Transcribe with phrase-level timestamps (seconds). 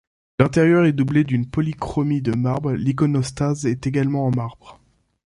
[0.39, 4.79] L'intérieur est doublé d'une polychromie de marbre, l'iconostase est également en marbre.